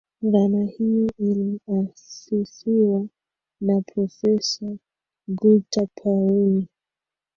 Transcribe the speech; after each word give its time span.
Dhana 0.21 0.63
hiyo 0.65 1.09
iliasisiwa 1.19 3.07
na 3.61 3.81
profesa 3.81 4.75
Gunter 5.27 5.87
Pauli 6.03 6.67